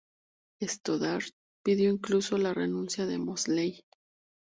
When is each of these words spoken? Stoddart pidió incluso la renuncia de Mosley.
Stoddart 0.65 1.29
pidió 1.63 1.91
incluso 1.91 2.39
la 2.39 2.55
renuncia 2.55 3.05
de 3.05 3.19
Mosley. 3.19 3.85